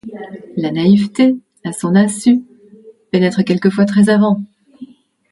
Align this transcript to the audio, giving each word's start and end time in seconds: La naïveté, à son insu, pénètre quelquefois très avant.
La 0.57 0.71
naïveté, 0.71 1.37
à 1.63 1.73
son 1.73 1.95
insu, 1.95 2.43
pénètre 3.11 3.43
quelquefois 3.43 3.85
très 3.85 4.09
avant. 4.09 4.41